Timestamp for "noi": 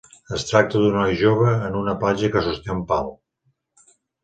0.99-1.13